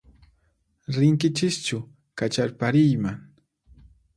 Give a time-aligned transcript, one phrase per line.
[0.97, 1.79] Rinkichischu
[2.17, 3.17] kacharpariyman?